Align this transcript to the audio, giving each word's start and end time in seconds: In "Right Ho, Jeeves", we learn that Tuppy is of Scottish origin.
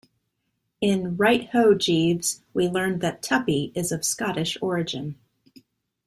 In 0.81 1.15
"Right 1.15 1.47
Ho, 1.51 1.75
Jeeves", 1.75 2.41
we 2.55 2.67
learn 2.67 2.97
that 3.01 3.21
Tuppy 3.21 3.71
is 3.75 3.91
of 3.91 4.03
Scottish 4.03 4.57
origin. 4.59 5.19